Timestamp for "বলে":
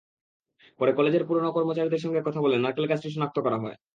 2.41-2.55